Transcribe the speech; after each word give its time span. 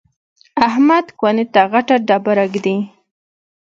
احمد 0.67 1.05
کونې 1.19 1.45
ته 1.53 1.61
غټه 1.71 1.95
ډبره 2.07 2.45
ږدي. 2.53 2.77